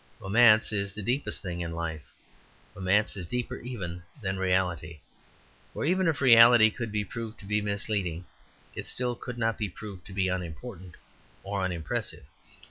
Romance 0.19 0.71
is 0.71 0.95
the 0.95 1.03
deepest 1.03 1.43
thing 1.43 1.61
in 1.61 1.73
life; 1.73 2.11
romance 2.73 3.15
is 3.15 3.27
deeper 3.27 3.57
even 3.57 4.01
than 4.19 4.39
reality. 4.39 4.99
For 5.73 5.85
even 5.85 6.07
if 6.07 6.21
reality 6.21 6.71
could 6.71 6.91
be 6.91 7.05
proved 7.05 7.37
to 7.37 7.45
be 7.45 7.61
misleading, 7.61 8.25
it 8.75 8.87
still 8.87 9.15
could 9.15 9.37
not 9.37 9.59
be 9.59 9.69
proved 9.69 10.03
to 10.07 10.13
be 10.13 10.27
unimportant 10.27 10.95
or 11.43 11.61
unimpressive. 11.63 12.25